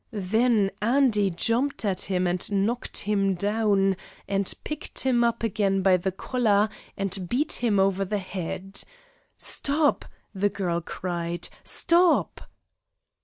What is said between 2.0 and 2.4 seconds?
him